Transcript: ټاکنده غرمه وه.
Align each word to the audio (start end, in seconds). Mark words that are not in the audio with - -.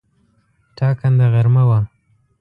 ټاکنده 0.77 1.25
غرمه 1.33 1.63
وه. 1.69 1.79